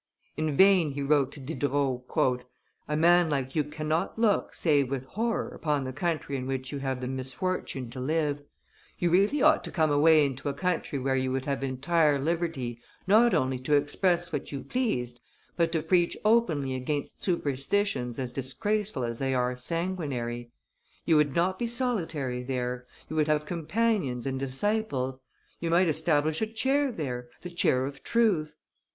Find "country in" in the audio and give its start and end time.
5.93-6.47